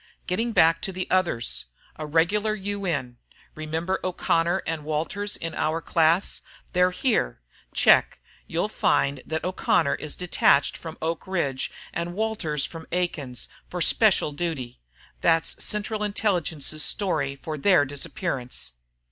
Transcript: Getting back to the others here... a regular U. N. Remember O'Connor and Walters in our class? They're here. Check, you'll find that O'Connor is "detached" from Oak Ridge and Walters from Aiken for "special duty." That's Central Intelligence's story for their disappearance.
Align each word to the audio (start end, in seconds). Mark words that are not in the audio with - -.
Getting 0.25 0.51
back 0.51 0.81
to 0.81 0.91
the 0.91 1.07
others 1.11 1.67
here... 1.95 2.05
a 2.07 2.07
regular 2.07 2.55
U. 2.55 2.87
N. 2.87 3.19
Remember 3.53 3.99
O'Connor 4.03 4.63
and 4.65 4.83
Walters 4.83 5.37
in 5.37 5.53
our 5.53 5.79
class? 5.79 6.41
They're 6.73 6.89
here. 6.89 7.39
Check, 7.75 8.17
you'll 8.47 8.67
find 8.67 9.21
that 9.27 9.43
O'Connor 9.43 9.93
is 9.93 10.15
"detached" 10.15 10.75
from 10.75 10.97
Oak 11.03 11.27
Ridge 11.27 11.69
and 11.93 12.15
Walters 12.15 12.65
from 12.65 12.87
Aiken 12.91 13.35
for 13.69 13.79
"special 13.79 14.31
duty." 14.31 14.79
That's 15.21 15.63
Central 15.63 16.01
Intelligence's 16.03 16.81
story 16.81 17.35
for 17.35 17.55
their 17.55 17.85
disappearance. 17.85 18.71